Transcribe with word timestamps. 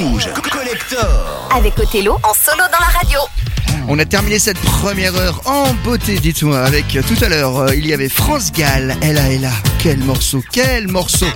Rouge. 0.00 0.28
Collector. 0.50 1.48
Avec 1.54 1.78
Othello 1.78 2.14
en 2.22 2.32
solo 2.32 2.62
dans 2.72 2.78
la 2.80 2.98
radio. 2.98 3.18
On 3.86 3.98
a 3.98 4.04
terminé 4.06 4.38
cette 4.38 4.58
première 4.58 5.14
heure 5.14 5.42
en 5.44 5.74
beauté, 5.84 6.18
dites-moi, 6.18 6.58
avec 6.58 6.96
euh, 6.96 7.02
tout 7.02 7.22
à 7.22 7.28
l'heure, 7.28 7.58
euh, 7.58 7.74
il 7.74 7.86
y 7.86 7.92
avait 7.92 8.08
France 8.08 8.50
Gall, 8.52 8.96
Ella 9.02 9.30
Ella, 9.30 9.52
quel 9.78 9.98
morceau, 9.98 10.42
quel 10.52 10.88
morceau. 10.88 11.26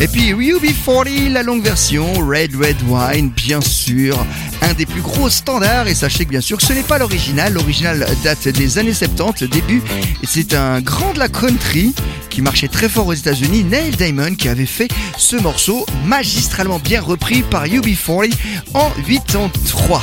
Et 0.00 0.08
puis 0.08 0.32
UB40, 0.32 1.32
la 1.32 1.42
longue 1.42 1.62
version, 1.62 2.12
Red 2.14 2.56
Red 2.56 2.78
Wine, 2.88 3.30
bien 3.30 3.60
sûr, 3.60 4.16
un 4.62 4.74
des 4.74 4.86
plus 4.86 5.00
gros 5.00 5.28
standards, 5.28 5.88
et 5.88 5.94
sachez 5.94 6.24
que 6.24 6.30
bien 6.30 6.40
sûr 6.40 6.60
ce 6.60 6.72
n'est 6.72 6.82
pas 6.82 6.98
l'original, 6.98 7.52
l'original 7.52 8.06
date 8.22 8.48
des 8.48 8.78
années 8.78 8.94
70, 8.94 9.44
début, 9.48 9.82
c'est 10.24 10.54
un 10.54 10.80
grand 10.80 11.12
de 11.12 11.18
la 11.18 11.28
country 11.28 11.94
qui 12.28 12.42
marchait 12.42 12.68
très 12.68 12.88
fort 12.88 13.06
aux 13.06 13.14
États-Unis, 13.14 13.64
Neil 13.64 13.96
Diamond, 13.96 14.34
qui 14.34 14.48
avait 14.48 14.66
fait 14.66 14.88
ce 15.16 15.36
morceau 15.36 15.84
magistralement 16.04 16.78
bien 16.78 17.00
repris 17.00 17.42
par 17.42 17.66
UB40 17.66 18.32
en 18.74 18.90
83. 19.06 20.02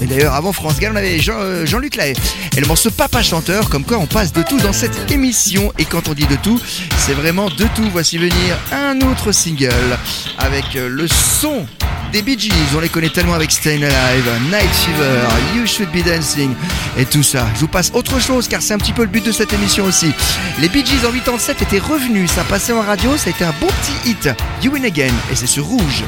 Et 0.00 0.06
d'ailleurs, 0.06 0.34
avant 0.34 0.52
France 0.52 0.78
Gall, 0.80 0.92
on 0.92 0.96
avait 0.96 1.18
euh, 1.28 1.66
Jean-Luc 1.66 1.96
Lahaye. 1.96 2.14
Et 2.56 2.60
le 2.60 2.66
morceau 2.66 2.90
Papa 2.90 3.22
Chanteur, 3.22 3.70
comme 3.70 3.84
quoi 3.84 3.98
on 3.98 4.06
passe 4.06 4.32
de 4.32 4.42
tout 4.42 4.58
dans 4.58 4.72
cette 4.72 5.10
émission. 5.10 5.72
Et 5.78 5.84
quand 5.84 6.08
on 6.08 6.14
dit 6.14 6.26
de 6.26 6.36
tout, 6.36 6.60
c'est 6.98 7.14
vraiment 7.14 7.48
de 7.48 7.64
tout. 7.74 7.88
Voici 7.92 8.18
venir 8.18 8.58
un 8.72 9.00
autre 9.02 9.32
single 9.32 9.98
avec 10.38 10.76
euh, 10.76 10.88
le 10.88 11.06
son 11.08 11.66
des 12.14 12.22
Bee 12.22 12.38
Gees. 12.38 12.52
On 12.76 12.80
les 12.80 12.88
connaît 12.88 13.08
tellement 13.08 13.34
avec 13.34 13.50
Stayin' 13.50 13.82
Alive, 13.82 14.30
Night 14.48 14.70
Fever, 14.70 15.20
You 15.56 15.66
Should 15.66 15.90
Be 15.90 16.06
Dancing 16.06 16.54
et 16.96 17.04
tout 17.04 17.24
ça. 17.24 17.48
Je 17.56 17.60
vous 17.60 17.68
passe 17.68 17.90
autre 17.92 18.20
chose 18.20 18.46
car 18.46 18.62
c'est 18.62 18.72
un 18.72 18.78
petit 18.78 18.92
peu 18.92 19.02
le 19.02 19.08
but 19.08 19.26
de 19.26 19.32
cette 19.32 19.52
émission 19.52 19.84
aussi. 19.84 20.12
Les 20.60 20.68
Bee 20.68 20.86
Gees 20.86 21.04
en 21.04 21.10
87 21.10 21.62
étaient 21.62 21.80
revenus. 21.80 22.30
Ça 22.30 22.44
passait 22.44 22.72
en 22.72 22.82
radio, 22.82 23.16
ça 23.16 23.30
a 23.30 23.32
été 23.32 23.44
un 23.44 23.54
bon 23.60 23.66
petit 23.66 24.10
hit. 24.10 24.28
You 24.62 24.70
Win 24.72 24.84
Again. 24.84 25.12
Et 25.32 25.34
c'est 25.34 25.48
sur 25.48 25.64
Rouge. 25.64 26.04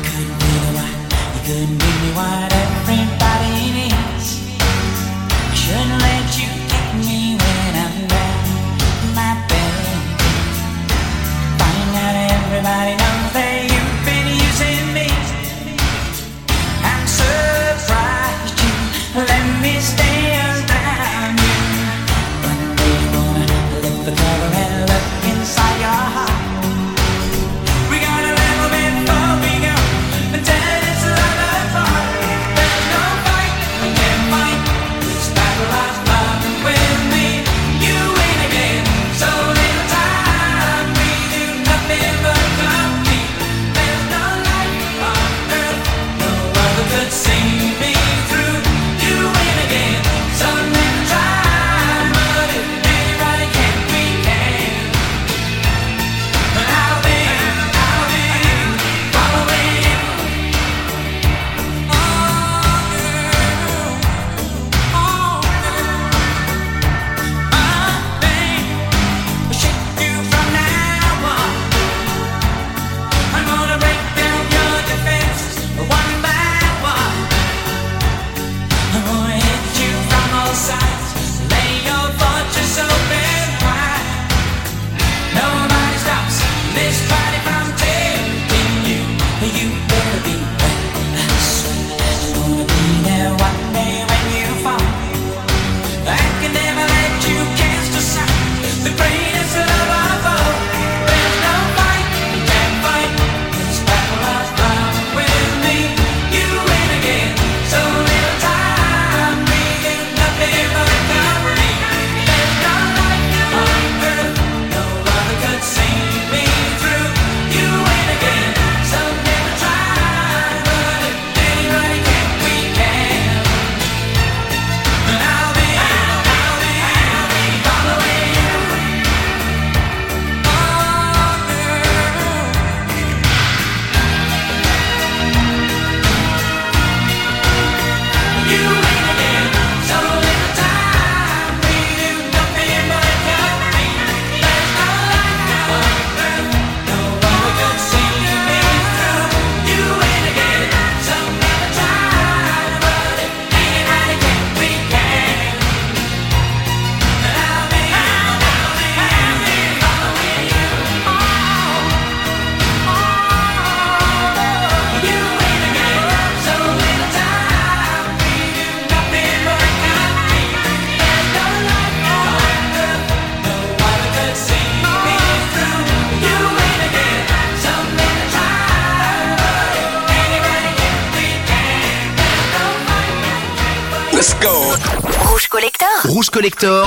Rouge 186.17 186.31
Collector 186.31 186.83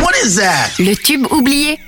What 0.00 0.14
is 0.24 0.36
that? 0.36 0.70
Le 0.78 0.94
tube 0.94 1.26
oublié. 1.30 1.78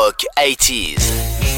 Rock 0.00 0.24
80s. 0.38 1.49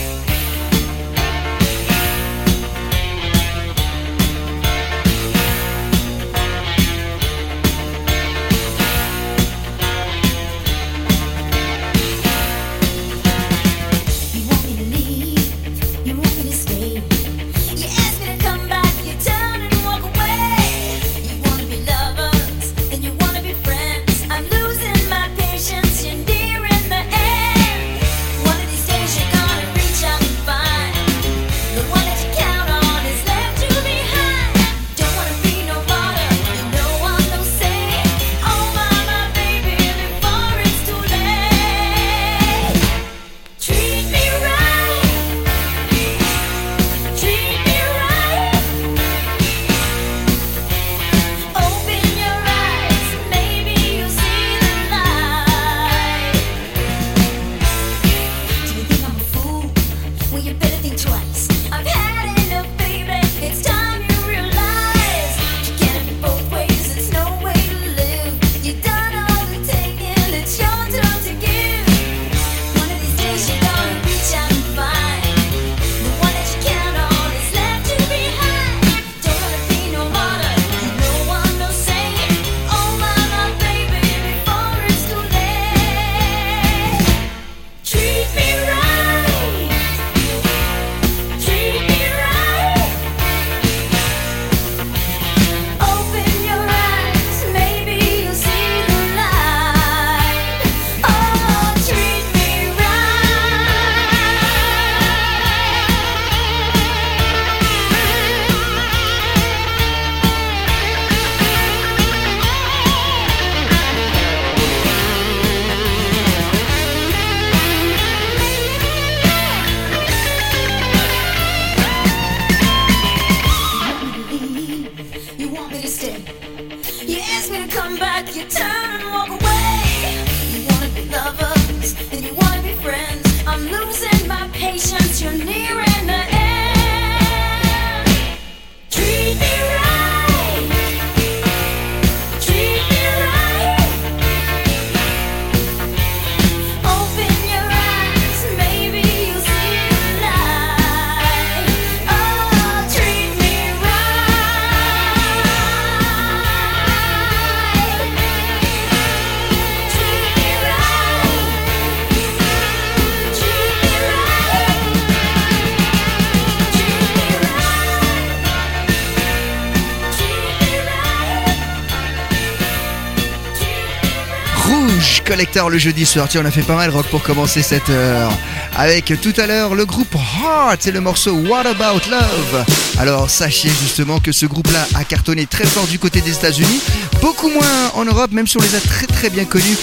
le 175.70 175.78
jeudi 175.78 176.06
soir. 176.06 176.28
On 176.36 176.44
a 176.44 176.50
fait 176.50 176.62
pas 176.62 176.76
mal 176.76 176.90
rock 176.90 177.06
pour 177.06 177.22
commencer 177.22 177.62
cette 177.62 177.90
heure. 177.90 178.30
Avec 178.76 179.12
tout 179.20 179.32
à 179.36 179.46
l'heure 179.46 179.74
le 179.74 179.84
groupe 179.84 180.14
Heart 180.14 180.86
et 180.86 180.92
le 180.92 181.00
morceau 181.00 181.32
What 181.32 181.66
About 181.66 182.00
Love. 182.10 182.64
Alors 182.98 183.28
sachez 183.28 183.68
justement 183.68 184.20
que 184.20 184.30
ce 184.30 184.46
groupe-là 184.46 184.86
a 184.94 185.04
cartonné 185.04 185.46
très 185.46 185.66
fort 185.66 185.86
du 185.86 185.98
côté 185.98 186.20
des 186.20 186.32
États-Unis, 186.32 186.80
beaucoup 187.20 187.48
moins 187.48 187.90
en 187.94 188.04
Europe, 188.04 188.30
même 188.30 188.46
si 188.46 188.56
on 188.56 188.60
les 188.60 188.74
a 188.74 188.80
très 188.80 189.06
très 189.06 189.30
bien 189.30 189.44
connus 189.44 189.76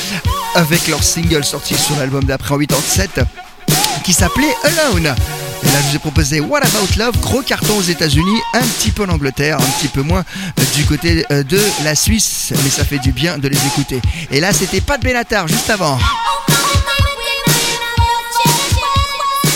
avec 0.56 0.88
leur 0.88 1.04
single 1.04 1.44
sorti 1.44 1.76
sur 1.76 1.96
l'album 1.98 2.24
d'après 2.24 2.56
en 2.56 2.60
87 2.60 3.22
qui 4.04 4.14
s'appelait 4.14 4.56
Alone. 4.64 5.14
Là, 5.74 5.82
je 5.82 5.90
vous 5.90 5.96
ai 5.96 6.00
proposé 6.00 6.40
What 6.40 6.60
About 6.60 6.98
Love, 6.98 7.20
gros 7.20 7.42
carton 7.42 7.78
aux 7.78 7.84
États-Unis, 7.84 8.40
un 8.54 8.62
petit 8.62 8.92
peu 8.92 9.04
en 9.04 9.10
Angleterre, 9.10 9.58
un 9.60 9.70
petit 9.80 9.88
peu 9.88 10.02
moins 10.02 10.24
euh, 10.60 10.64
du 10.76 10.84
côté 10.86 11.26
euh, 11.32 11.44
de 11.44 11.62
la 11.84 11.94
Suisse, 11.96 12.54
mais 12.64 12.70
ça 12.72 12.84
fait 12.84 12.98
du 12.98 13.12
bien 13.12 13.38
de 13.38 13.48
les 13.48 13.58
écouter. 13.68 14.02
Et 14.32 14.40
là, 14.40 14.52
c'était 14.52 14.82
pas 14.82 14.98
de 14.98 15.04
Benatar 15.04 15.48
juste 15.48 15.70
avant. 15.70 16.00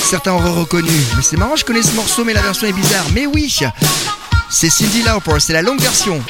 Certains 0.09 0.33
auront 0.33 0.53
reconnu, 0.53 0.91
mais 1.15 1.23
c'est 1.23 1.37
marrant, 1.37 1.55
je 1.55 1.65
connais 1.65 1.81
ce 1.81 1.93
morceau, 1.93 2.23
mais 2.23 2.33
la 2.33 2.41
version 2.41 2.67
est 2.67 2.73
bizarre. 2.73 3.05
Mais 3.13 3.25
oui, 3.25 3.51
c'est 4.51 4.69
Cindy 4.69 5.01
Lauper, 5.01 5.39
c'est 5.39 5.53
la 5.53 5.63
longue 5.63 5.81
version. 5.81 6.21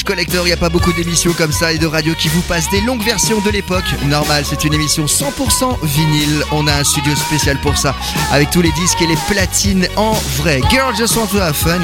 Rouge 0.00 0.04
Collector, 0.04 0.46
il 0.46 0.48
n'y 0.48 0.54
a 0.54 0.56
pas 0.56 0.70
beaucoup 0.70 0.94
d'émissions 0.94 1.34
comme 1.34 1.52
ça 1.52 1.74
et 1.74 1.78
de 1.78 1.86
radio 1.86 2.14
qui 2.14 2.28
vous 2.28 2.40
passent 2.42 2.70
des 2.70 2.80
longues 2.80 3.02
versions 3.02 3.38
de 3.42 3.50
l'époque. 3.50 3.84
Normal, 4.06 4.44
c'est 4.48 4.64
une 4.64 4.72
émission 4.72 5.04
100% 5.04 5.76
vinyle. 5.82 6.42
On 6.52 6.66
a 6.66 6.74
un 6.74 6.84
studio 6.84 7.14
spécial 7.14 7.58
pour 7.60 7.76
ça, 7.76 7.94
avec 8.32 8.50
tous 8.50 8.62
les 8.62 8.72
disques 8.72 9.02
et 9.02 9.06
les 9.06 9.18
platines 9.28 9.86
en 9.96 10.12
vrai. 10.38 10.62
Girl 10.70 10.96
Just 10.96 11.16
Want 11.16 11.26
to 11.26 11.38
Have 11.38 11.54
Fun, 11.54 11.80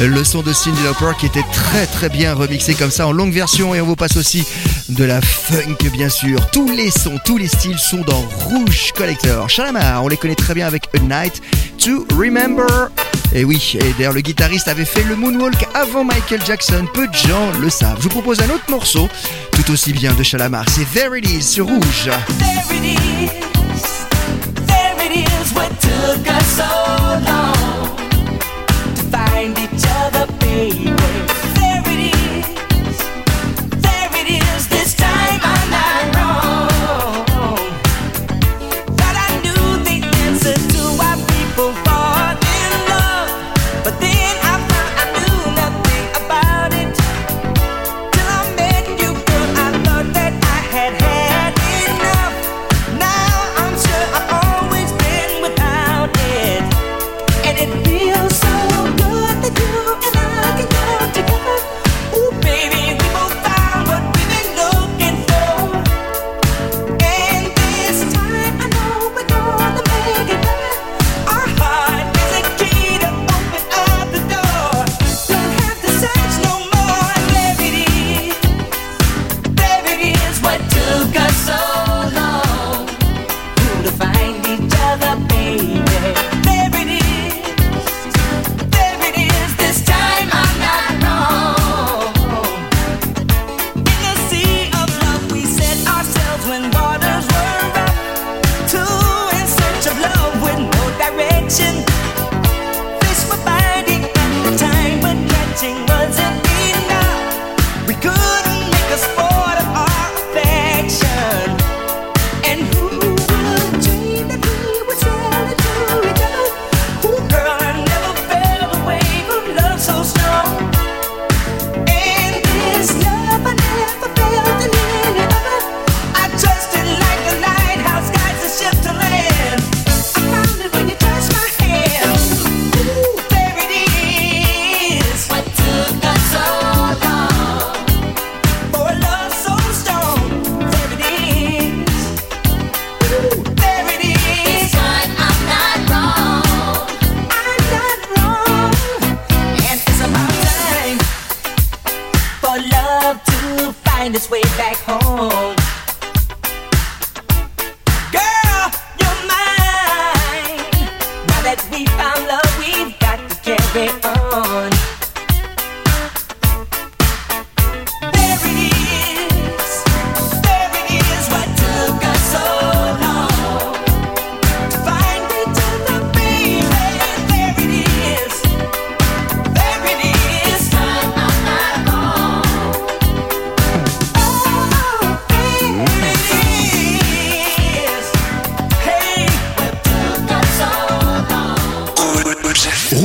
le 0.00 0.22
son 0.22 0.42
de 0.42 0.52
Cyndi 0.52 0.80
Lauper 0.84 1.12
qui 1.18 1.26
était 1.26 1.44
très 1.52 1.86
très 1.86 2.08
bien 2.08 2.34
remixé 2.34 2.74
comme 2.74 2.92
ça 2.92 3.08
en 3.08 3.12
longue 3.12 3.32
version 3.32 3.74
et 3.74 3.80
on 3.80 3.86
vous 3.86 3.96
passe 3.96 4.16
aussi 4.16 4.46
de 4.88 5.04
la 5.04 5.20
funk 5.20 5.76
bien 5.92 6.08
sûr. 6.08 6.50
Tous 6.50 6.68
les 6.68 6.90
sons, 6.90 7.18
tous 7.24 7.38
les 7.38 7.48
styles 7.48 7.78
sont 7.78 8.02
dans 8.02 8.20
Rouge 8.44 8.92
Collector. 8.94 9.48
Shalamar, 9.48 10.04
on 10.04 10.08
les 10.08 10.16
connaît 10.16 10.34
très 10.34 10.54
bien 10.54 10.66
avec 10.66 10.88
A 10.94 11.00
Night 11.00 11.42
to 11.78 12.06
Remember. 12.16 12.90
Et 13.34 13.44
oui, 13.44 13.76
et 13.80 13.92
d'ailleurs 13.98 14.12
le 14.12 14.20
guitariste 14.20 14.68
avait 14.68 14.84
fait 14.84 15.02
le 15.02 15.16
moonwalk 15.16 15.66
avant 15.74 16.04
Michael 16.04 16.40
Jackson, 16.46 16.86
peu 16.94 17.06
de 17.08 17.14
gens 17.14 17.50
le 17.60 17.70
savent. 17.70 17.98
Je 17.98 18.04
vous 18.04 18.08
propose 18.10 18.40
un 18.40 18.50
autre 18.50 18.70
morceau, 18.70 19.08
tout 19.52 19.70
aussi 19.72 19.92
bien 19.92 20.12
de 20.14 20.22
Shalamar, 20.22 20.64
c'est 20.68 20.86
There 20.92 21.18
It 21.18 21.28
Is 21.28 21.60
Rouge. 21.60 22.10
There 22.38 22.76
it 22.76 22.84
is, 22.84 23.30
there 24.66 24.96
it 25.04 25.16
is. 25.16 25.52
What 25.54 25.70
took 25.80 26.26
us 26.28 26.46
so 26.56 27.55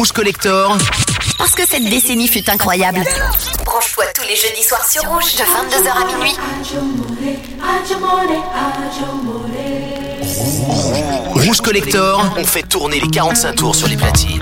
Rouge 0.02 0.14
Collector, 0.14 0.76
Parce 1.38 1.52
que 1.52 1.62
cette 1.62 1.84
décennie 1.84 2.28
fut 2.28 2.50
incroyable. 2.50 3.04
Branche-toi 3.64 4.06
tous 4.16 4.24
les 4.28 4.36
jeudis 4.36 4.64
soirs 4.64 4.84
sur 4.84 5.04
Rouge 5.04 5.36
de 5.36 5.44
22h 5.44 5.92
à 5.92 6.06
minuit. 6.08 6.36
Rouge 11.36 11.62
Collector, 11.62 12.34
on 12.36 12.44
fait 12.44 12.64
tourner 12.64 13.00
les 13.00 13.10
45 13.10 13.54
tours 13.54 13.76
sur 13.76 13.88
les 13.88 13.96
platines. 13.96 14.40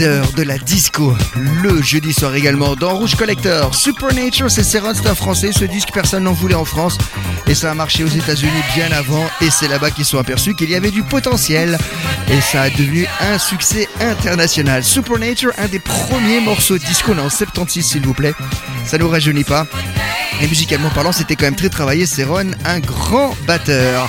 De 0.00 0.42
la 0.44 0.56
disco, 0.56 1.14
le 1.62 1.82
jeudi 1.82 2.14
soir 2.14 2.34
également 2.34 2.74
dans 2.74 2.94
Rouge 2.94 3.16
Collector. 3.16 3.74
Supernature, 3.74 4.50
c'est 4.50 4.62
c'est 4.62 4.78
un 4.78 5.14
français. 5.14 5.50
Ce 5.52 5.66
disque, 5.66 5.90
personne 5.92 6.24
n'en 6.24 6.32
voulait 6.32 6.54
en 6.54 6.64
France. 6.64 6.96
Et 7.46 7.54
ça 7.54 7.70
a 7.70 7.74
marché 7.74 8.02
aux 8.02 8.08
États-Unis 8.08 8.62
bien 8.74 8.90
avant. 8.92 9.26
Et 9.42 9.50
c'est 9.50 9.68
là-bas 9.68 9.90
qu'ils 9.90 10.06
sont 10.06 10.16
aperçus 10.16 10.54
qu'il 10.54 10.70
y 10.70 10.74
avait 10.74 10.90
du 10.90 11.02
potentiel. 11.02 11.76
Et 12.30 12.40
ça 12.40 12.62
a 12.62 12.70
devenu 12.70 13.06
un 13.20 13.36
succès 13.36 13.90
international. 14.00 14.84
Supernature, 14.84 15.52
un 15.58 15.68
des 15.68 15.80
premiers 15.80 16.40
morceaux 16.40 16.78
disco, 16.78 17.12
on 17.12 17.18
est 17.18 17.20
en 17.20 17.28
76 17.28 17.84
s'il 17.84 18.06
vous 18.06 18.14
plaît. 18.14 18.32
Ça 18.86 18.96
nous 18.96 19.08
rajeunit 19.08 19.44
pas. 19.44 19.66
Et 20.40 20.46
musicalement 20.46 20.88
parlant, 20.88 21.12
c'était 21.12 21.36
quand 21.36 21.44
même 21.44 21.56
très 21.56 21.68
travaillé. 21.68 22.06
C'est 22.06 22.26
un 22.64 22.80
grand 22.80 23.36
batteur. 23.46 24.08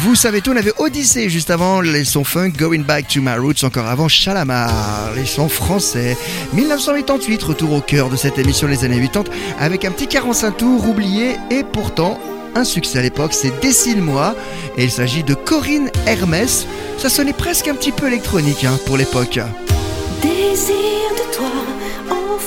Vous 0.00 0.14
savez 0.14 0.40
tout, 0.40 0.52
on 0.52 0.56
avait 0.56 0.72
Odyssey 0.78 1.28
juste 1.28 1.50
avant, 1.50 1.80
les 1.80 2.04
sons 2.04 2.22
funk, 2.22 2.50
Going 2.56 2.82
Back 2.82 3.08
to 3.08 3.20
My 3.20 3.36
Roots, 3.36 3.64
encore 3.64 3.86
avant 3.86 4.06
Chalamar, 4.06 5.12
les 5.16 5.26
sons 5.26 5.48
français. 5.48 6.16
1988, 6.52 7.42
retour 7.42 7.72
au 7.72 7.80
cœur 7.80 8.08
de 8.08 8.14
cette 8.14 8.38
émission 8.38 8.68
les 8.68 8.84
années 8.84 9.00
80, 9.00 9.24
avec 9.58 9.84
un 9.84 9.90
petit 9.90 10.06
45 10.06 10.56
tours 10.56 10.88
oublié 10.88 11.36
et 11.50 11.64
pourtant 11.64 12.20
un 12.54 12.62
succès 12.62 13.00
à 13.00 13.02
l'époque, 13.02 13.34
c'est 13.34 13.58
Dessine-moi, 13.60 14.36
et 14.76 14.84
il 14.84 14.90
s'agit 14.90 15.24
de 15.24 15.34
Corinne 15.34 15.90
Hermès. 16.06 16.66
Ça 16.98 17.08
sonnait 17.08 17.32
presque 17.32 17.66
un 17.66 17.74
petit 17.74 17.92
peu 17.92 18.06
électronique 18.06 18.64
hein, 18.64 18.78
pour 18.86 18.96
l'époque. 18.96 19.40
Désir 20.22 20.76
de 21.16 21.34
toi 21.34 21.50
au 22.08 22.38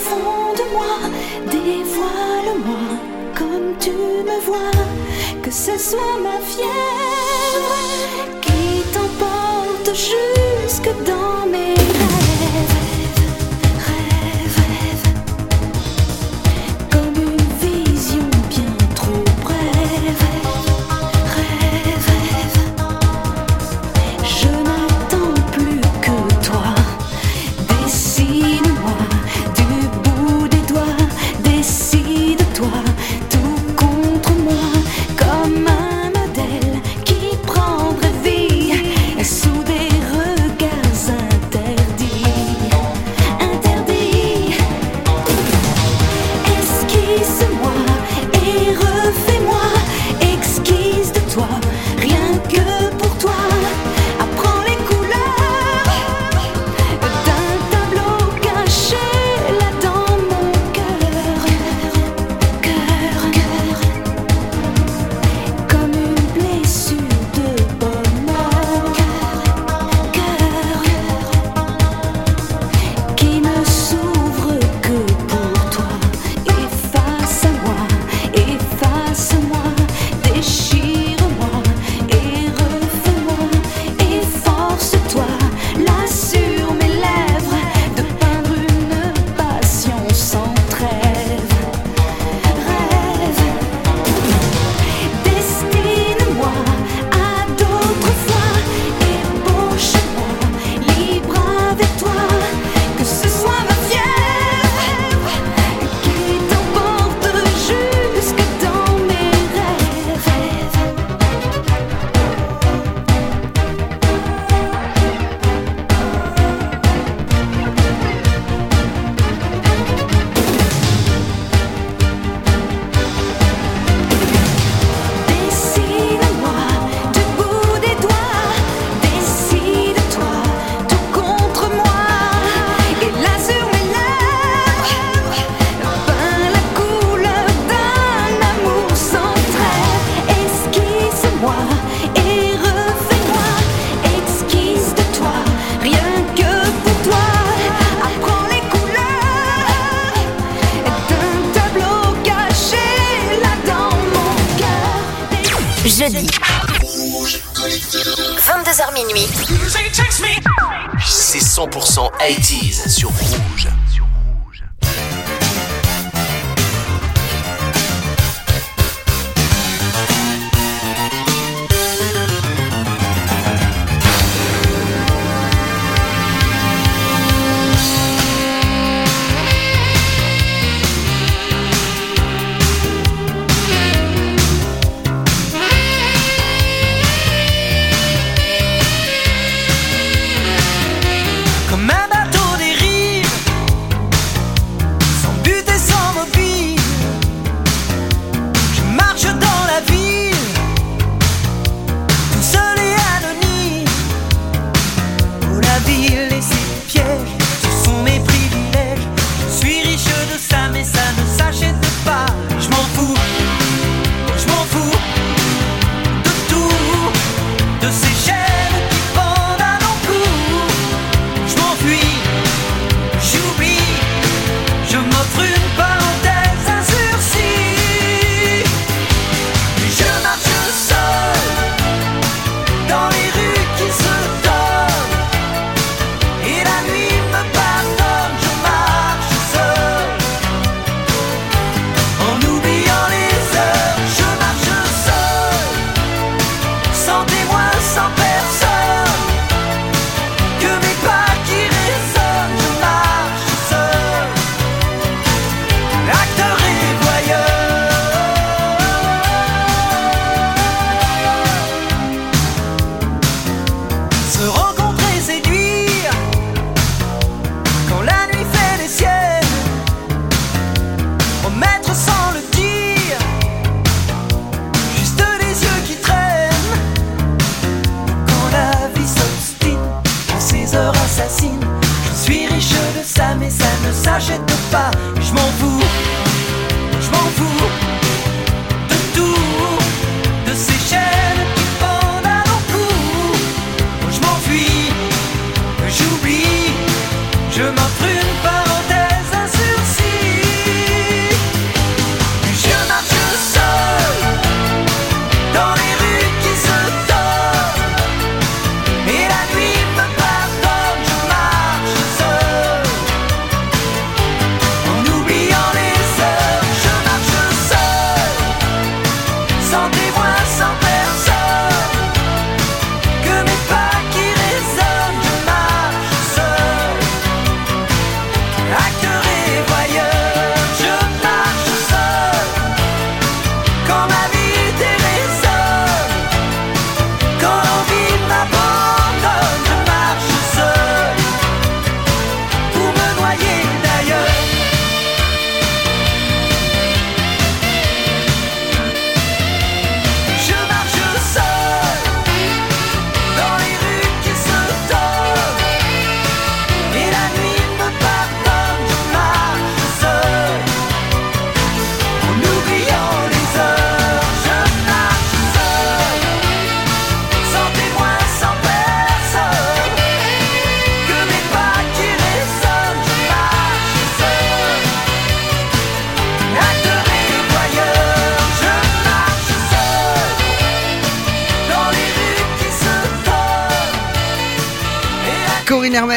de 0.56 0.72
moi, 0.72 1.10
dévoile-moi 1.52 3.11
comme 3.42 3.76
tu 3.80 3.90
me 4.30 4.38
vois, 4.46 4.86
que 5.42 5.52
ce 5.52 5.76
soit 5.78 6.18
ma 6.22 6.38
fièvre 6.52 7.78
qui 8.42 8.84
t'emporte 8.94 9.96
jusque 9.96 10.61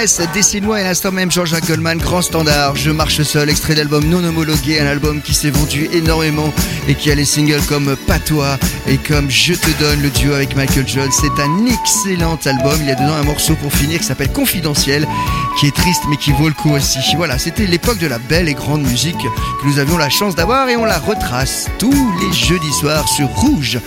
Hermès, 0.04 0.20
Dessine-moi 0.34 0.80
et 0.82 0.84
l'instant 0.84 1.12
même 1.12 1.32
Jean-Jacques 1.32 1.70
grand 1.98 2.20
standard, 2.20 2.76
Je 2.76 2.90
marche 2.90 3.22
seul, 3.22 3.48
extrait 3.48 3.74
d'album 3.74 4.04
non 4.04 4.22
homologué, 4.22 4.78
un 4.78 4.86
album 4.86 5.22
qui 5.22 5.32
s'est 5.32 5.48
vendu 5.48 5.88
énormément 5.92 6.52
et 6.88 6.94
qui 6.94 7.10
a 7.10 7.14
les 7.14 7.24
singles 7.24 7.62
comme 7.68 7.96
Patois 8.06 8.58
et 8.86 8.98
comme 8.98 9.30
Je 9.30 9.54
te 9.54 9.70
donne, 9.80 10.02
le 10.02 10.10
duo 10.10 10.34
avec 10.34 10.56
Michael 10.56 10.86
Jones. 10.86 11.10
C'est 11.10 11.40
un 11.40 11.64
excellent 11.64 12.38
album, 12.44 12.76
il 12.80 12.88
y 12.88 12.90
a 12.90 12.96
dedans 12.96 13.14
un 13.14 13.22
morceau 13.22 13.54
pour 13.54 13.72
finir 13.72 13.98
qui 13.98 14.04
s'appelle 14.04 14.30
Confidentiel, 14.30 15.06
qui 15.58 15.68
est 15.68 15.74
triste 15.74 16.02
mais 16.10 16.18
qui 16.18 16.32
vaut 16.32 16.48
le 16.48 16.54
coup 16.54 16.72
aussi. 16.72 16.98
Voilà, 17.16 17.38
c'était 17.38 17.66
l'époque 17.66 17.98
de 17.98 18.06
la 18.06 18.18
belle 18.18 18.48
et 18.50 18.54
grande 18.54 18.82
musique 18.82 19.16
que 19.16 19.66
nous 19.66 19.78
avions 19.78 19.96
la 19.96 20.10
chance 20.10 20.34
d'avoir 20.34 20.68
et 20.68 20.76
on 20.76 20.84
la 20.84 20.98
retrace 20.98 21.68
tous 21.78 22.12
les 22.20 22.32
jeudis 22.34 22.72
soirs 22.74 23.08
sur 23.08 23.28
Rouge. 23.28 23.80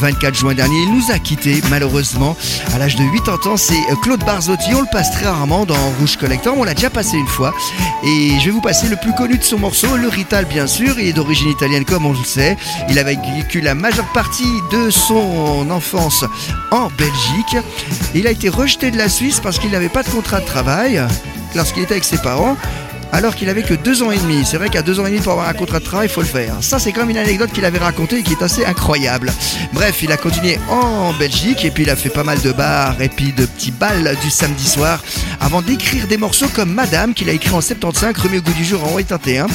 24 0.00 0.34
juin 0.34 0.54
dernier, 0.54 0.76
il 0.82 0.92
nous 0.92 1.10
a 1.10 1.18
quittés 1.18 1.60
malheureusement 1.70 2.36
à 2.74 2.78
l'âge 2.78 2.96
de 2.96 3.02
80 3.02 3.52
ans. 3.52 3.56
C'est 3.56 3.74
euh, 3.74 3.96
Claude 4.02 4.24
Barzotti, 4.24 4.74
on 4.74 4.80
le 4.80 4.86
passe 4.90 5.10
très 5.10 5.26
rarement 5.26 5.64
dans 5.64 5.76
Rouge 5.98 6.16
Collector, 6.16 6.56
on 6.56 6.64
l'a 6.64 6.74
déjà 6.74 6.90
passé 6.90 7.16
une 7.16 7.26
fois. 7.26 7.54
Et 8.04 8.38
je 8.40 8.46
vais 8.46 8.50
vous 8.50 8.60
passer 8.60 8.88
le 8.88 8.96
plus 8.96 9.14
connu 9.14 9.38
de 9.38 9.42
son 9.42 9.58
morceau, 9.58 9.96
le 9.96 10.08
Rital 10.08 10.44
bien 10.44 10.66
sûr, 10.66 10.98
il 10.98 11.08
est 11.08 11.12
d'origine 11.12 11.50
italienne 11.50 11.84
comme 11.84 12.06
on 12.06 12.12
le 12.12 12.24
sait. 12.24 12.56
Il 12.88 12.98
avait 12.98 13.16
vécu 13.36 13.60
la 13.60 13.74
majeure 13.74 14.10
partie 14.12 14.60
de 14.70 14.90
son 14.90 15.70
enfance 15.70 16.24
en 16.70 16.88
Belgique. 16.98 17.56
Il 18.14 18.26
a 18.26 18.30
été 18.30 18.48
rejeté 18.48 18.90
de 18.90 18.98
la 18.98 19.08
Suisse 19.08 19.40
parce 19.40 19.58
qu'il 19.58 19.70
n'avait 19.70 19.88
pas 19.88 20.02
de 20.02 20.08
contrat 20.08 20.40
de 20.40 20.46
travail 20.46 21.02
lorsqu'il 21.54 21.82
était 21.82 21.92
avec 21.92 22.04
ses 22.04 22.18
parents 22.18 22.56
alors 23.12 23.34
qu'il 23.34 23.48
avait 23.48 23.62
que 23.62 23.74
deux 23.74 24.02
ans 24.02 24.10
et 24.10 24.18
demi. 24.18 24.44
C'est 24.44 24.56
vrai 24.56 24.68
qu'à 24.68 24.82
deux 24.82 25.00
ans 25.00 25.06
et 25.06 25.10
demi 25.10 25.20
pour 25.20 25.32
avoir 25.32 25.48
un 25.48 25.54
contrat 25.54 25.78
de 25.78 25.84
travail, 25.84 26.08
il 26.08 26.12
faut 26.12 26.20
le 26.20 26.26
faire. 26.26 26.54
Ça, 26.60 26.78
c'est 26.78 26.92
quand 26.92 27.00
même 27.00 27.10
une 27.10 27.18
anecdote 27.18 27.50
qu'il 27.52 27.64
avait 27.64 27.78
racontée 27.78 28.18
et 28.18 28.22
qui 28.22 28.32
est 28.32 28.42
assez 28.42 28.64
incroyable. 28.64 29.32
Bref, 29.72 30.02
il 30.02 30.12
a 30.12 30.16
continué 30.16 30.58
en 30.68 31.12
Belgique 31.12 31.64
et 31.64 31.70
puis 31.70 31.84
il 31.84 31.90
a 31.90 31.96
fait 31.96 32.10
pas 32.10 32.24
mal 32.24 32.40
de 32.40 32.52
bars 32.52 33.00
et 33.00 33.08
puis 33.08 33.32
de 33.32 33.46
petits 33.46 33.70
bals 33.70 34.16
du 34.22 34.30
samedi 34.30 34.66
soir 34.68 35.02
avant 35.40 35.62
d'écrire 35.62 36.06
des 36.06 36.16
morceaux 36.16 36.48
comme 36.54 36.72
Madame 36.72 37.14
qu'il 37.14 37.28
a 37.28 37.32
écrit 37.32 37.54
en 37.54 37.60
75, 37.60 38.16
remis 38.18 38.38
au 38.38 38.42
goût 38.42 38.52
du 38.52 38.64
jour 38.64 38.82
en 38.84 38.96
81. 38.96 39.46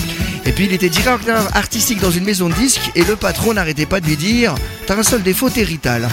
Et 0.46 0.52
puis 0.52 0.66
il 0.66 0.74
était 0.74 0.90
directeur 0.90 1.56
artistique 1.56 2.00
dans 2.00 2.12
une 2.12 2.24
maison 2.24 2.50
de 2.50 2.54
disques 2.54 2.92
et 2.96 3.04
le 3.04 3.16
patron 3.16 3.54
n'arrêtait 3.54 3.86
pas 3.86 4.00
de 4.00 4.08
lui 4.08 4.18
dire 4.18 4.56
T'as 4.88 4.98
un 4.98 5.04
seul 5.04 5.22
défaut, 5.22 5.50
t'es 5.50 5.64
Rital. 5.64 6.08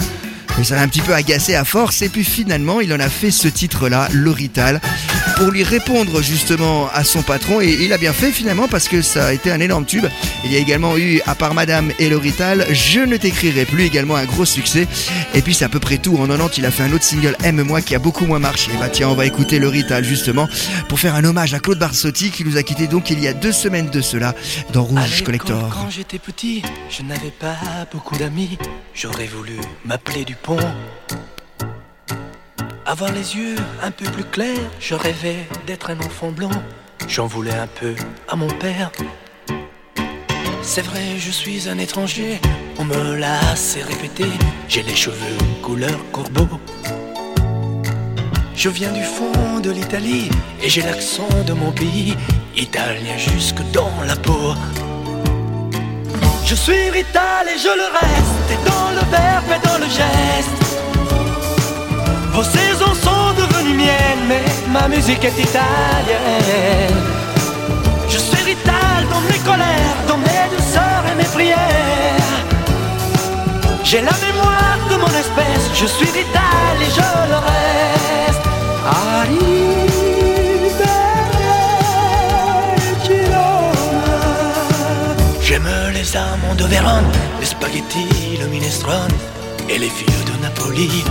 Et 0.59 0.63
ça 0.65 0.75
l'a 0.75 0.81
un 0.81 0.87
petit 0.89 1.01
peu 1.01 1.13
agacé 1.13 1.55
à 1.55 1.63
force 1.63 2.01
et 2.01 2.09
puis 2.09 2.25
finalement 2.25 2.81
il 2.81 2.93
en 2.93 2.99
a 2.99 3.07
fait 3.07 3.31
ce 3.31 3.47
titre-là, 3.47 4.09
L'Orital, 4.11 4.81
pour 5.37 5.51
lui 5.51 5.63
répondre 5.63 6.21
justement 6.21 6.89
à 6.93 7.05
son 7.05 7.21
patron 7.21 7.61
et 7.61 7.77
il 7.79 7.93
a 7.93 7.97
bien 7.97 8.11
fait 8.11 8.31
finalement 8.31 8.67
parce 8.67 8.89
que 8.89 9.01
ça 9.01 9.27
a 9.27 9.33
été 9.33 9.51
un 9.51 9.61
énorme 9.61 9.85
tube. 9.85 10.05
Il 10.43 10.51
y 10.51 10.57
a 10.57 10.59
également 10.59 10.97
eu, 10.97 11.21
à 11.25 11.35
part 11.35 11.53
Madame 11.53 11.93
et 11.97 12.09
L'Orital, 12.09 12.65
Je 12.71 12.99
ne 12.99 13.15
t'écrirai 13.15 13.63
plus, 13.63 13.83
également 13.83 14.17
un 14.17 14.25
gros 14.25 14.43
succès. 14.43 14.85
Et 15.33 15.41
puis 15.41 15.53
c'est 15.53 15.63
à 15.63 15.69
peu 15.69 15.79
près 15.79 15.97
tout. 15.97 16.17
En 16.17 16.27
90, 16.27 16.57
il 16.57 16.65
a 16.65 16.71
fait 16.71 16.83
un 16.83 16.91
autre 16.91 17.05
single, 17.05 17.37
Aime-moi, 17.43 17.81
qui 17.81 17.95
a 17.95 17.99
beaucoup 17.99 18.25
moins 18.25 18.39
marché. 18.39 18.71
Bah 18.79 18.89
tiens, 18.89 19.07
on 19.07 19.15
va 19.15 19.25
écouter 19.25 19.59
L'Orital 19.59 20.03
justement 20.03 20.49
pour 20.89 20.99
faire 20.99 21.15
un 21.15 21.23
hommage 21.23 21.53
à 21.53 21.59
Claude 21.59 21.79
Barsotti 21.79 22.31
qui 22.31 22.43
nous 22.43 22.57
a 22.57 22.63
quitté 22.63 22.87
donc 22.87 23.09
il 23.11 23.21
y 23.21 23.27
a 23.29 23.33
deux 23.33 23.53
semaines 23.53 23.89
de 23.89 24.01
cela 24.01 24.35
dans 24.73 24.83
Rouge 24.83 25.23
Collector. 25.23 25.69
Quand 25.69 25.89
j'étais 25.89 26.19
petit, 26.19 26.63
je 26.89 27.03
n'avais 27.03 27.31
pas 27.31 27.55
beaucoup 27.93 28.17
d'amis. 28.17 28.57
J'aurais 28.93 29.27
voulu 29.27 29.57
m'appeler 29.85 30.25
Dupont. 30.49 30.67
Avoir 32.85 33.11
les 33.11 33.35
yeux 33.35 33.55
un 33.83 33.91
peu 33.91 34.05
plus 34.05 34.23
clairs, 34.23 34.57
je 34.79 34.95
rêvais 34.95 35.47
d'être 35.67 35.91
un 35.91 35.99
enfant 35.99 36.31
blanc. 36.31 36.49
J'en 37.07 37.27
voulais 37.27 37.53
un 37.53 37.67
peu 37.67 37.95
à 38.27 38.35
mon 38.35 38.47
père. 38.47 38.91
C'est 40.61 40.81
vrai, 40.81 41.17
je 41.17 41.31
suis 41.31 41.69
un 41.69 41.77
étranger, 41.77 42.39
on 42.77 42.83
me 42.83 43.15
l'a 43.15 43.39
assez 43.51 43.81
répété. 43.83 44.25
J'ai 44.67 44.83
les 44.83 44.95
cheveux 44.95 45.37
couleur 45.61 45.97
corbeau. 46.11 46.47
Je 48.55 48.69
viens 48.69 48.91
du 48.91 49.03
fond 49.03 49.59
de 49.61 49.71
l'Italie 49.71 50.29
et 50.61 50.69
j'ai 50.69 50.81
l'accent 50.81 51.29
de 51.47 51.53
mon 51.53 51.71
pays, 51.71 52.15
italien 52.57 53.17
jusque 53.17 53.61
dans 53.71 53.93
la 54.05 54.15
peau. 54.15 54.53
Je 56.49 56.55
suis 56.55 56.89
Rital 56.89 57.47
et 57.47 57.59
je 57.59 57.67
le 57.67 57.85
reste, 58.01 58.49
et 58.49 58.57
dans 58.67 58.89
le 58.89 59.03
verbe 59.11 59.51
et 59.55 59.59
dans 59.67 59.77
le 59.77 59.85
geste. 59.85 60.59
Vos 62.33 62.43
saisons 62.43 62.95
sont 62.95 63.33
devenues 63.37 63.75
miennes, 63.75 64.25
mais 64.27 64.43
ma 64.71 64.87
musique 64.87 65.23
est 65.23 65.37
italienne. 65.37 66.97
Je 68.07 68.17
suis 68.17 68.43
Rital 68.43 69.05
dans 69.11 69.21
mes 69.29 69.37
colères, 69.45 69.99
dans 70.07 70.17
mes 70.17 70.49
douceurs 70.55 71.05
et 71.11 71.15
mes 71.21 71.29
prières. 71.35 72.39
J'ai 73.83 74.01
la 74.01 74.17
mémoire 74.25 74.79
de 74.89 74.95
mon 74.95 75.13
espèce, 75.23 75.69
je 75.75 75.85
suis 75.85 76.07
Rital 76.07 76.81
et 76.81 76.89
je 76.97 77.09
le 77.29 77.37
reste. 77.51 78.45
Amandes 86.19 86.57
de 86.57 86.65
Vérone, 86.65 87.11
les 87.39 87.45
spaghettis, 87.45 88.37
le 88.39 88.47
minestrone 88.47 89.11
et 89.69 89.77
les 89.77 89.89
filles 89.89 90.25
de 90.25 90.41
Napoli. 90.41 91.03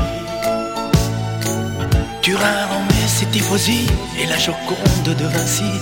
Turin, 2.23 2.67
Rome, 2.71 2.89
c'est 3.07 3.31
tifosi 3.31 3.87
et 4.21 4.27
la 4.27 4.39
Joconde 4.39 5.15
de 5.17 5.25
Vinci 5.25 5.73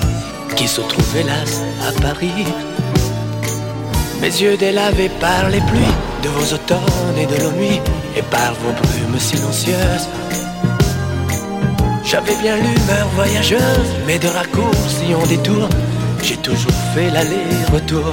qui 0.57 0.69
se 0.69 0.81
trouve 0.81 1.17
hélas 1.17 1.61
à 1.87 1.93
Paris. 2.01 2.45
Mes 4.21 4.29
yeux 4.29 4.57
délavés 4.57 5.11
par 5.21 5.49
les 5.51 5.61
pluies 5.61 5.97
de 6.23 6.29
vos 6.29 6.55
automnes 6.55 7.19
et 7.19 7.27
de 7.27 7.43
nos 7.43 7.53
nuits 7.53 7.81
et 8.17 8.23
par 8.23 8.55
vos 8.55 8.73
brumes 8.73 9.19
silencieuses. 9.19 10.09
J'avais 12.05 12.37
bien 12.37 12.57
l'humeur 12.57 13.09
voyageuse, 13.15 13.91
mais 14.07 14.19
de 14.19 14.29
raccourcis 14.29 15.15
en 15.15 15.27
détour, 15.27 15.69
j'ai 16.23 16.37
toujours 16.37 16.79
fait 16.95 17.11
l'aller-retour. 17.11 18.13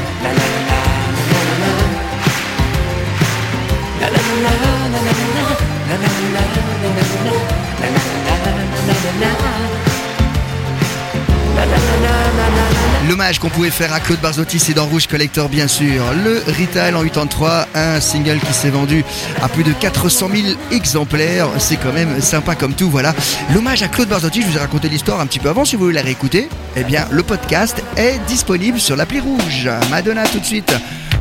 L'hommage 13.09 13.39
qu'on 13.39 13.49
pouvait 13.49 13.71
faire 13.71 13.91
à 13.93 13.99
Claude 13.99 14.21
Barzotti, 14.21 14.57
c'est 14.57 14.73
dans 14.73 14.85
Rouge 14.85 15.07
Collector, 15.07 15.49
bien 15.49 15.67
sûr. 15.67 16.01
Le 16.23 16.41
Retail 16.47 16.95
en 16.95 17.03
83, 17.03 17.67
un 17.75 17.99
single 17.99 18.39
qui 18.39 18.53
s'est 18.53 18.69
vendu 18.69 19.03
à 19.41 19.49
plus 19.49 19.63
de 19.63 19.73
400 19.73 20.29
000 20.33 20.47
exemplaires. 20.71 21.47
C'est 21.57 21.75
quand 21.75 21.91
même 21.91 22.21
sympa 22.21 22.55
comme 22.55 22.73
tout, 22.73 22.89
voilà. 22.89 23.13
L'hommage 23.53 23.83
à 23.83 23.89
Claude 23.89 24.07
Barzotti, 24.07 24.43
je 24.43 24.47
vous 24.47 24.55
ai 24.55 24.59
raconté 24.61 24.87
l'histoire 24.87 25.19
un 25.19 25.25
petit 25.25 25.39
peu 25.39 25.49
avant, 25.49 25.65
si 25.65 25.75
vous 25.75 25.83
voulez 25.83 25.95
la 25.95 26.03
réécouter. 26.03 26.47
Eh 26.77 26.83
bien, 26.85 27.05
le 27.11 27.23
podcast 27.23 27.83
est 27.97 28.17
disponible 28.27 28.79
sur 28.79 28.95
l'appli 28.95 29.19
Rouge. 29.19 29.69
Madonna, 29.89 30.25
tout 30.25 30.39
de 30.39 30.45
suite. 30.45 30.73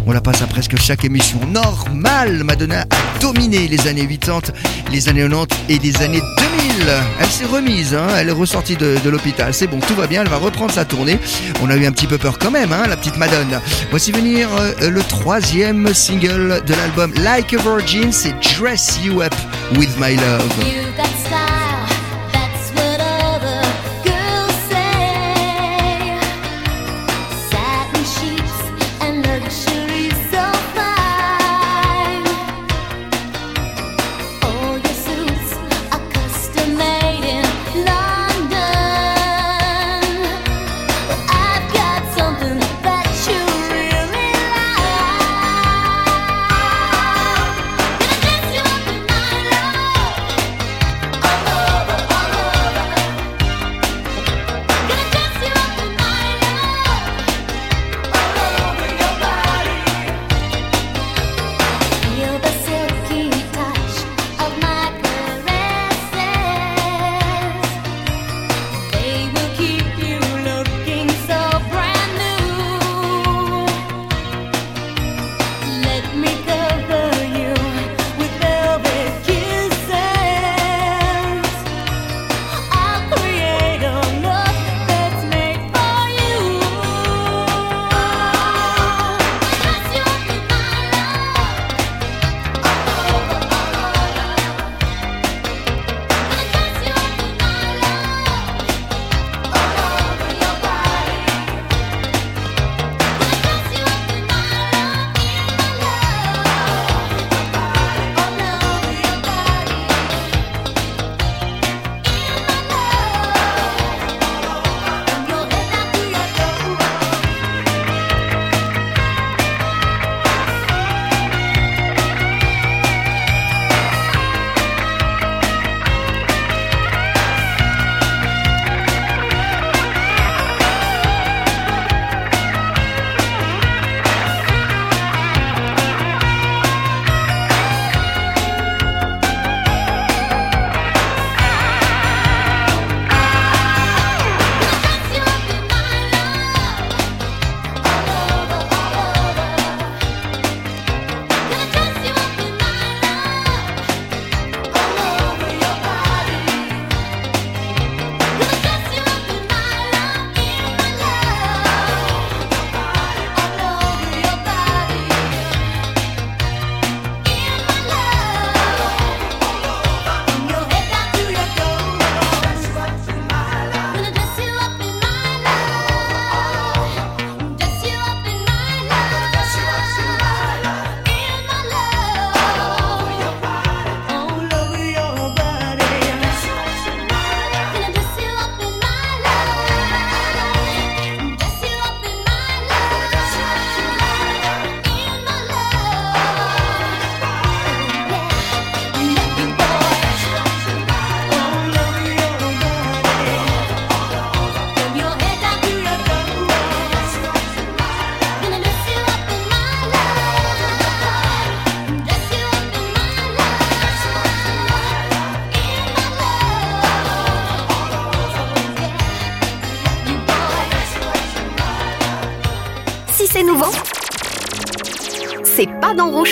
On 0.07 0.13
la 0.13 0.21
passe 0.21 0.43
à 0.43 0.47
presque 0.47 0.77
chaque 0.79 1.05
émission. 1.05 1.39
Normal, 1.49 2.43
Madonna 2.45 2.83
a 2.83 3.19
dominé 3.21 3.69
les 3.69 3.87
années 3.87 4.07
80, 4.07 4.53
les 4.91 5.09
années 5.09 5.29
90 5.29 5.57
et 5.69 5.79
les 5.79 6.03
années 6.03 6.21
2000. 6.21 6.87
Elle 7.21 7.27
s'est 7.27 7.45
remise, 7.45 7.95
hein, 7.95 8.07
elle 8.19 8.29
est 8.29 8.33
ressortie 8.33 8.77
de, 8.77 9.09
l'hôpital. 9.09 9.53
C'est 9.55 9.67
bon, 9.67 9.79
tout 9.81 9.95
va 9.95 10.07
bien, 10.07 10.23
elle 10.23 10.29
va 10.29 10.37
reprendre 10.37 10.73
sa 10.73 10.85
tournée. 10.85 11.19
On 11.63 11.71
a 11.71 11.77
eu 11.77 11.87
un 11.87 11.93
petit 11.93 12.07
peu 12.07 12.19
peur 12.19 12.39
quand 12.39 12.51
même, 12.51 12.73
hein, 12.73 12.87
la 12.89 12.97
petite 12.97 13.17
Madonna. 13.17 13.61
Voici 13.91 14.13
venir 14.13 14.49
euh, 14.59 14.91
le 14.91 15.03
troisième 15.03 15.93
single 15.95 16.63
de 16.67 16.75
l'album 16.75 17.13
Like 17.23 17.55
a 17.55 17.59
Virgin, 17.59 18.13
c'est 18.13 18.35
Dress 18.59 18.99
You 19.05 19.23
Up 19.23 19.35
With 19.77 19.91
My 19.99 20.17
Love. 20.17 21.10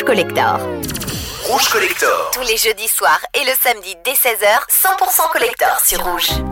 Collector. 0.09 0.59
Rouge 1.44 1.68
Collector. 1.68 2.30
Tous 2.32 2.40
les 2.40 2.56
jeudis 2.56 2.88
soirs 2.88 3.20
et 3.34 3.44
le 3.44 3.52
samedi 3.62 3.94
dès 4.06 4.12
16h, 4.12 4.64
100% 4.70 5.32
collector 5.32 5.78
sur 5.84 6.02
Rouge. 6.02 6.30
Rouge 6.30 6.47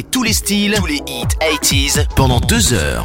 tous 0.00 0.22
les 0.22 0.32
styles, 0.32 0.74
tous 0.78 0.86
les 0.86 1.02
hits 1.06 1.26
80s 1.40 2.06
pendant 2.16 2.40
deux 2.40 2.72
heures. 2.72 3.04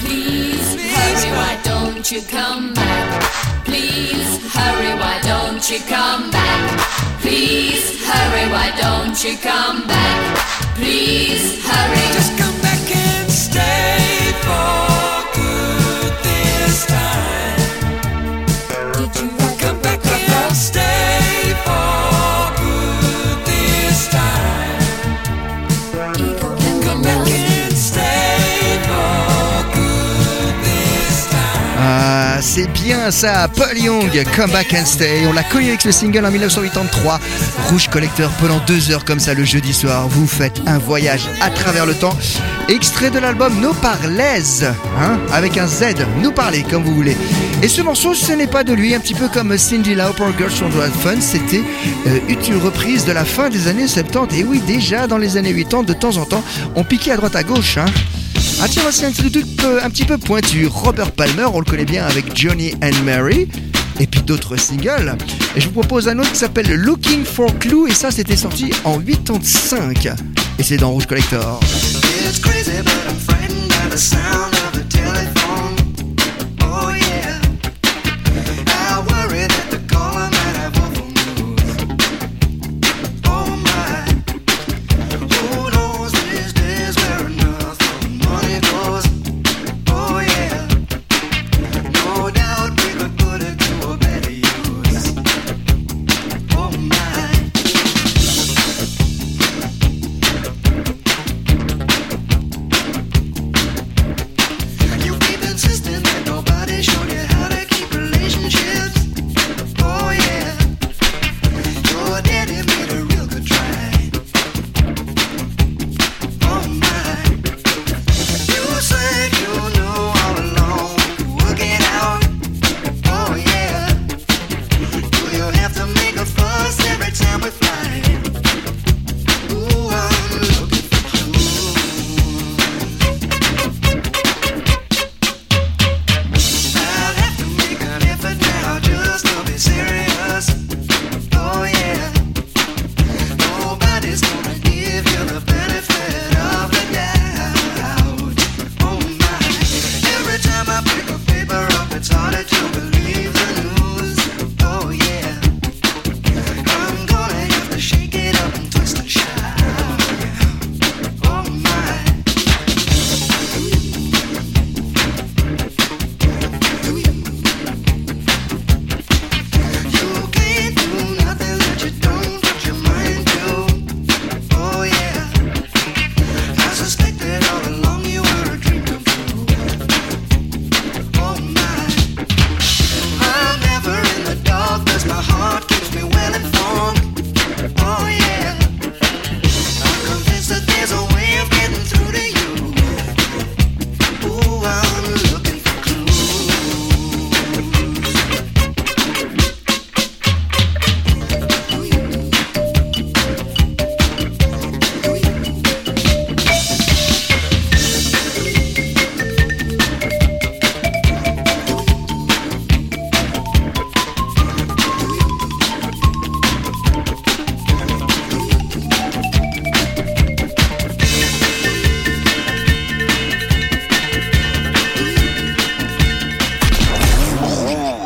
Please 0.00 0.74
hurry. 0.94 1.30
Why 1.38 1.58
don't 1.62 2.10
you 2.10 2.22
come 2.22 2.74
back? 2.74 3.22
Please 3.64 4.30
hurry. 4.54 4.92
Why 5.02 5.20
don't 5.22 5.64
you 5.70 5.78
come 5.80 6.30
back? 6.30 6.80
Please 7.20 7.84
hurry. 8.08 8.46
Why 8.50 8.68
don't 8.80 9.18
you 9.24 9.36
come 9.38 9.86
back? 9.86 10.20
Please 10.76 11.64
hurry. 11.68 12.04
Just 12.16 12.32
come 12.38 12.58
back 12.62 12.96
and 12.96 13.30
stay 13.30 13.89
c'est 32.52 32.66
bien 32.72 33.12
ça, 33.12 33.46
Paul 33.46 33.78
Young, 33.78 34.10
Come 34.34 34.50
Back 34.50 34.74
and 34.74 34.84
Stay. 34.84 35.24
On 35.28 35.32
l'a 35.32 35.44
connu 35.44 35.68
avec 35.68 35.80
ce 35.80 35.92
single 35.92 36.26
en 36.26 36.32
1983. 36.32 37.20
Rouge 37.68 37.86
Collector 37.86 38.28
pendant 38.40 38.58
deux 38.66 38.90
heures 38.90 39.04
comme 39.04 39.20
ça 39.20 39.34
le 39.34 39.44
jeudi 39.44 39.72
soir. 39.72 40.08
Vous 40.08 40.26
faites 40.26 40.60
un 40.66 40.78
voyage 40.78 41.28
à 41.40 41.50
travers 41.50 41.86
le 41.86 41.94
temps. 41.94 42.16
Extrait 42.68 43.10
de 43.10 43.20
l'album 43.20 43.60
Nous 43.60 43.72
Parlez, 43.74 44.64
hein, 44.64 45.20
avec 45.32 45.58
un 45.58 45.68
Z, 45.68 45.94
nous 46.20 46.32
parler 46.32 46.64
comme 46.68 46.82
vous 46.82 46.94
voulez. 46.94 47.16
Et 47.62 47.68
ce 47.68 47.82
morceau, 47.82 48.14
ce 48.14 48.32
n'est 48.32 48.48
pas 48.48 48.64
de 48.64 48.72
lui, 48.72 48.96
un 48.96 49.00
petit 49.00 49.14
peu 49.14 49.28
comme 49.28 49.56
Cindy 49.56 49.94
Lauper, 49.94 50.24
Girls 50.36 50.50
From 50.50 50.72
the 50.72 50.92
Fun, 51.02 51.20
c'était 51.20 51.62
euh, 52.08 52.18
une 52.48 52.56
reprise 52.56 53.04
de 53.04 53.12
la 53.12 53.24
fin 53.24 53.48
des 53.48 53.68
années 53.68 53.86
70. 53.86 54.36
Et 54.36 54.42
oui, 54.42 54.60
déjà 54.66 55.06
dans 55.06 55.18
les 55.18 55.36
années 55.36 55.54
80, 55.54 55.84
de 55.84 55.92
temps 55.92 56.16
en 56.16 56.24
temps, 56.24 56.42
on 56.74 56.82
piquait 56.82 57.12
à 57.12 57.16
droite 57.16 57.36
à 57.36 57.44
gauche. 57.44 57.78
Hein. 57.78 57.86
Ah 58.62 58.68
tiens, 58.68 58.82
voici 58.82 59.06
un 59.06 59.10
petit, 59.10 59.30
peu, 59.30 59.82
un 59.82 59.88
petit 59.88 60.04
peu 60.04 60.18
pointu. 60.18 60.66
Robert 60.66 61.12
Palmer, 61.12 61.46
on 61.52 61.60
le 61.60 61.64
connaît 61.64 61.86
bien 61.86 62.04
avec 62.04 62.36
Johnny 62.36 62.74
and 62.82 63.04
Mary. 63.04 63.48
Et 63.98 64.06
puis 64.06 64.20
d'autres 64.20 64.56
singles. 64.56 65.16
Et 65.56 65.60
je 65.60 65.66
vous 65.66 65.72
propose 65.72 66.08
un 66.08 66.18
autre 66.18 66.30
qui 66.30 66.38
s'appelle 66.38 66.70
Looking 66.74 67.24
for 67.24 67.58
Clue. 67.58 67.88
Et 67.88 67.94
ça, 67.94 68.10
c'était 68.10 68.36
sorti 68.36 68.70
en 68.84 68.98
85. 68.98 70.08
Et 70.58 70.62
c'est 70.62 70.76
dans 70.76 70.90
Rouge 70.90 71.06
Collector. 71.06 71.58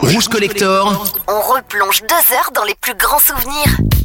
Rouge 0.05 0.29
Collector, 0.29 1.03
On 1.29 1.41
replonge 1.41 2.03
deux 2.03 2.35
heures 2.35 2.51
dans 2.55 2.65
les 2.65 2.75
plus 2.79 2.95
grands 2.95 3.19
souvenirs. 3.19 4.04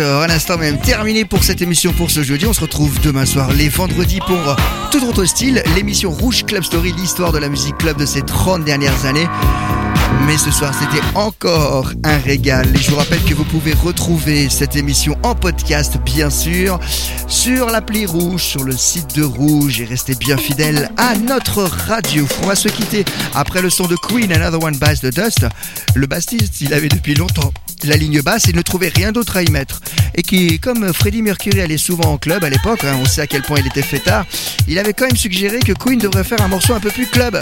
À 0.00 0.26
l'instant 0.26 0.56
même 0.56 0.78
terminé 0.78 1.24
pour 1.24 1.44
cette 1.44 1.60
émission 1.62 1.92
pour 1.92 2.10
ce 2.10 2.22
jeudi. 2.22 2.46
On 2.46 2.52
se 2.52 2.60
retrouve 2.60 2.98
demain 3.00 3.26
soir, 3.26 3.52
les 3.52 3.68
vendredis, 3.68 4.20
pour 4.20 4.56
tout 4.90 5.04
autre 5.06 5.24
style, 5.24 5.62
l'émission 5.74 6.10
Rouge 6.10 6.44
Club 6.46 6.62
Story, 6.62 6.92
l'histoire 6.92 7.32
de 7.32 7.38
la 7.38 7.48
musique 7.48 7.76
club 7.76 7.98
de 7.98 8.06
ces 8.06 8.22
30 8.22 8.64
dernières 8.64 9.04
années. 9.04 9.28
Mais 10.26 10.38
ce 10.38 10.50
soir, 10.50 10.74
c'était 10.74 11.04
encore 11.14 11.92
un 12.04 12.18
régal. 12.18 12.68
Et 12.74 12.78
je 12.78 12.90
vous 12.90 12.96
rappelle 12.96 13.22
que 13.24 13.34
vous 13.34 13.44
pouvez 13.44 13.74
retrouver 13.74 14.48
cette 14.48 14.76
émission 14.76 15.16
en 15.22 15.34
podcast, 15.34 15.98
bien 16.04 16.30
sûr, 16.30 16.80
sur 17.26 17.66
l'appli 17.66 18.06
Rouge, 18.06 18.42
sur 18.42 18.64
le 18.64 18.76
site 18.76 19.16
de 19.16 19.22
Rouge. 19.22 19.80
Et 19.80 19.84
restez 19.84 20.14
bien 20.14 20.36
fidèles 20.36 20.90
à 20.96 21.16
notre 21.16 21.62
radio. 21.62 22.26
On 22.42 22.46
va 22.46 22.54
se 22.54 22.68
quitter 22.68 23.04
après 23.34 23.62
le 23.62 23.70
son 23.70 23.86
de 23.86 23.96
Queen, 23.96 24.32
Another 24.32 24.62
One 24.62 24.76
Bites 24.76 25.00
the 25.02 25.14
Dust. 25.14 25.46
Le 25.94 26.06
bassiste, 26.06 26.60
il 26.60 26.72
avait 26.74 26.88
depuis 26.88 27.14
longtemps 27.14 27.52
la 27.86 27.96
ligne 27.96 28.20
basse 28.20 28.48
et 28.48 28.52
ne 28.52 28.62
trouvait 28.62 28.88
rien 28.94 29.12
d'autre 29.12 29.36
à 29.36 29.42
y 29.42 29.50
mettre. 29.50 29.80
Et 30.14 30.22
qui, 30.22 30.58
comme 30.58 30.92
Freddie 30.92 31.22
Mercury 31.22 31.60
allait 31.60 31.76
souvent 31.76 32.12
en 32.12 32.18
club 32.18 32.44
à 32.44 32.50
l'époque, 32.50 32.84
hein, 32.84 32.96
on 33.00 33.04
sait 33.04 33.22
à 33.22 33.26
quel 33.26 33.42
point 33.42 33.58
il 33.60 33.66
était 33.66 33.82
fêtard, 33.82 34.26
il 34.68 34.78
avait 34.78 34.92
quand 34.92 35.06
même 35.06 35.16
suggéré 35.16 35.60
que 35.60 35.72
Queen 35.72 35.98
devrait 35.98 36.24
faire 36.24 36.40
un 36.42 36.48
morceau 36.48 36.74
un 36.74 36.80
peu 36.80 36.90
plus 36.90 37.06
club. 37.06 37.40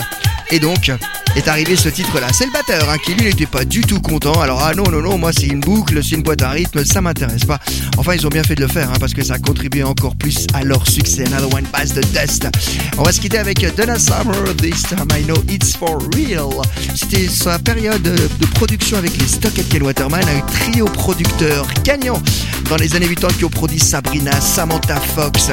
Et 0.51 0.59
donc, 0.59 0.91
est 1.37 1.49
arrivé 1.49 1.77
ce 1.77 1.89
titre-là. 1.89 2.29
C'est 2.33 2.47
le 2.47 2.53
batteur 2.53 2.89
hein, 2.91 2.97
qui 2.99 3.15
lui 3.15 3.27
n'était 3.27 3.47
pas 3.47 3.65
du 3.65 3.83
tout 3.83 4.01
content. 4.01 4.41
Alors 4.41 4.61
ah 4.63 4.75
non 4.75 4.91
non 4.91 5.01
non, 5.01 5.19
moi 5.19 5.31
c'est 5.33 5.47
une 5.47 5.61
boucle, 5.61 6.03
c'est 6.03 6.17
une 6.17 6.23
boîte 6.23 6.43
à 6.43 6.51
rythme, 6.51 6.85
ça 6.85 7.01
m'intéresse 7.01 7.45
pas. 7.45 7.59
Enfin 7.97 8.15
ils 8.15 8.27
ont 8.27 8.31
bien 8.31 8.43
fait 8.43 8.55
de 8.55 8.63
le 8.63 8.69
faire 8.69 8.91
hein, 8.91 8.97
parce 8.99 9.15
que 9.15 9.23
ça 9.23 9.35
a 9.35 9.39
contribué 9.39 9.83
encore 9.83 10.17
plus 10.17 10.47
à 10.55 10.65
leur 10.65 10.89
succès. 10.89 11.25
Another 11.27 11.53
one 11.53 11.65
pass 11.65 11.95
the 11.95 12.05
dust. 12.13 12.49
On 12.97 13.03
va 13.03 13.13
se 13.13 13.21
quitter 13.21 13.39
avec 13.39 13.65
Donna 13.77 13.99
Summer. 13.99 14.57
This 14.57 14.83
time 14.83 15.07
I 15.13 15.23
know 15.25 15.43
it's 15.49 15.77
for 15.77 15.99
real. 16.15 16.49
C'était 16.95 17.29
sa 17.29 17.59
période 17.59 18.03
de 18.03 18.47
production 18.55 18.97
avec 18.97 19.17
les 19.17 19.27
Stock 19.27 19.53
Ken 19.71 19.83
Waterman, 19.83 20.23
un 20.23 20.41
trio 20.47 20.87
producteur 20.87 21.67
gagnant 21.85 22.21
dans 22.69 22.77
les 22.77 22.97
années 22.97 23.09
80 23.09 23.35
qui 23.39 23.45
ont 23.45 23.51
produit 23.51 23.79
Sabrina, 23.79 24.41
Samantha 24.41 24.97
Fox, 24.97 25.51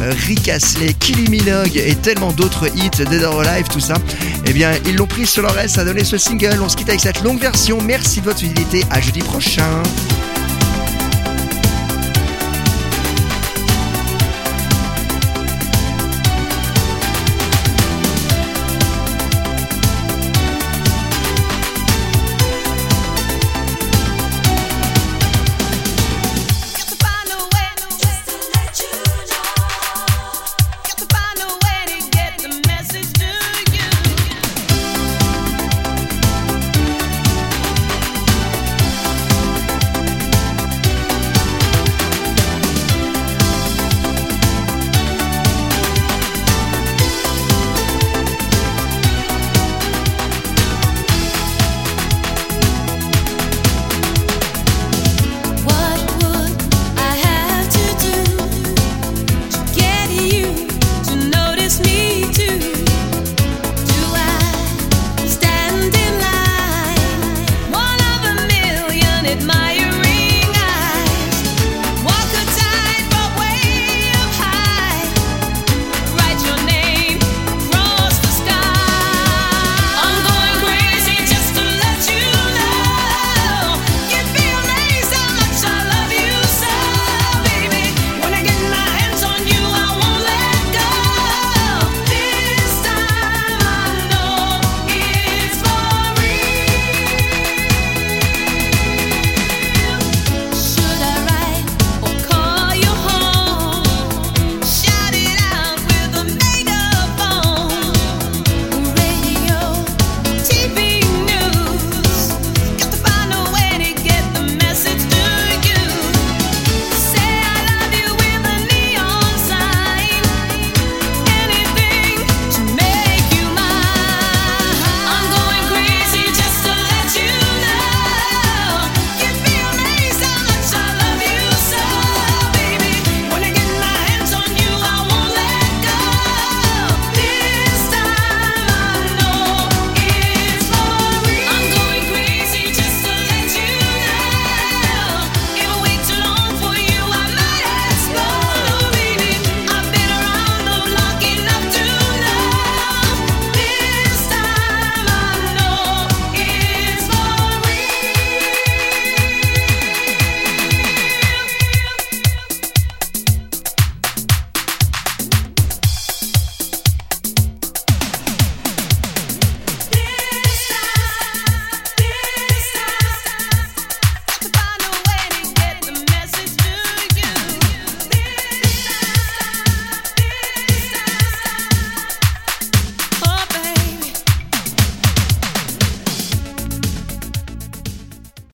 euh, 0.00 0.12
Rick 0.26 0.48
Astley, 0.48 0.94
Kylie 0.94 1.30
Minogue 1.30 1.76
et 1.76 1.94
tellement 1.94 2.32
d'autres 2.32 2.66
hits, 2.76 3.04
Dead 3.04 3.22
or 3.22 3.40
Alive, 3.40 3.66
tout 3.68 3.80
ça. 3.80 3.94
Eh 4.46 4.52
bien, 4.52 4.72
ils 4.86 4.96
l'ont 4.96 5.06
pris 5.06 5.26
sur 5.26 5.42
leur 5.42 5.58
S 5.58 5.78
à 5.78 5.84
donner 5.84 6.04
ce 6.04 6.18
single. 6.18 6.60
On 6.62 6.68
se 6.68 6.76
quitte 6.76 6.88
avec 6.88 7.00
cette 7.00 7.22
longue 7.22 7.40
version. 7.40 7.80
Merci 7.82 8.20
de 8.20 8.26
votre 8.26 8.40
fidélité. 8.40 8.84
À 8.90 9.00
jeudi 9.00 9.20
prochain. 9.20 9.82